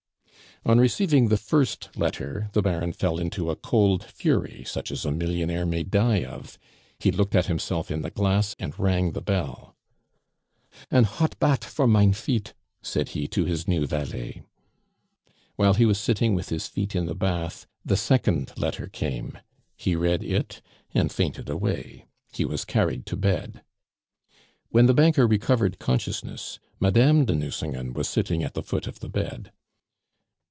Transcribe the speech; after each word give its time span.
On 0.63 0.77
receiving 0.79 1.29
the 1.29 1.37
first 1.37 1.89
letter, 1.97 2.51
the 2.53 2.61
Baron 2.61 2.93
fell 2.93 3.17
into 3.17 3.49
a 3.49 3.55
cold 3.55 4.03
fury 4.03 4.63
such 4.63 4.91
as 4.91 5.03
a 5.05 5.09
millionaire 5.11 5.65
may 5.65 5.81
die 5.81 6.23
of; 6.23 6.59
he 6.99 7.11
looked 7.11 7.33
at 7.35 7.47
himself 7.47 7.89
in 7.89 8.03
the 8.03 8.11
glass 8.11 8.55
and 8.59 8.77
rang 8.77 9.13
the 9.13 9.23
bell. 9.23 9.75
"An 10.91 11.05
hot 11.05 11.35
bat 11.39 11.63
for 11.63 11.87
mein 11.87 12.13
feet," 12.13 12.53
said 12.83 13.09
he 13.09 13.27
to 13.29 13.43
his 13.45 13.67
new 13.67 13.87
valet. 13.87 14.43
While 15.55 15.73
he 15.73 15.85
was 15.87 15.99
sitting 15.99 16.35
with 16.35 16.49
his 16.49 16.67
feet 16.67 16.95
in 16.95 17.07
the 17.07 17.15
bath, 17.15 17.65
the 17.83 17.97
second 17.97 18.53
letter 18.55 18.85
came; 18.85 19.39
he 19.75 19.95
read 19.95 20.21
it, 20.23 20.61
and 20.93 21.11
fainted 21.11 21.49
away. 21.49 22.05
He 22.33 22.45
was 22.45 22.65
carried 22.65 23.07
to 23.07 23.17
bed. 23.17 23.63
When 24.69 24.85
the 24.85 24.93
banker 24.93 25.25
recovered 25.25 25.79
consciousness, 25.79 26.59
Madame 26.79 27.25
de 27.25 27.33
Nucingen 27.33 27.93
was 27.93 28.07
sitting 28.07 28.43
at 28.43 28.53
the 28.53 28.61
foot 28.61 28.85
of 28.85 28.99
the 28.99 29.09
bed. 29.09 29.51